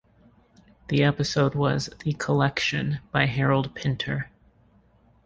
[0.87, 4.31] The episode was "The Collection" by Harold Pinter.